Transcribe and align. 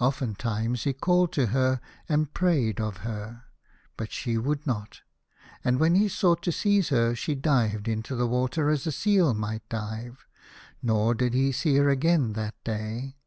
Oftentimes 0.00 0.84
he 0.84 0.94
called 0.94 1.30
to 1.34 1.48
her 1.48 1.78
and 2.08 2.32
prayed 2.32 2.80
of 2.80 2.98
her, 3.04 3.44
but 3.98 4.10
she 4.10 4.38
would 4.38 4.66
not; 4.66 5.02
and 5.62 5.78
when 5.78 5.94
he 5.94 6.08
sought 6.08 6.42
to 6.44 6.52
seize 6.52 6.88
her 6.88 7.14
she 7.14 7.34
dived 7.34 7.86
into 7.86 8.14
the 8.16 8.26
water 8.26 8.70
as 8.70 8.86
a 8.86 8.92
seal 8.92 9.34
might 9.34 9.68
dive, 9.68 10.24
nor 10.80 11.14
did 11.14 11.34
he 11.34 11.52
see 11.52 11.76
her 11.76 11.90
again 11.90 12.32
that 12.32 12.54
day. 12.64 13.18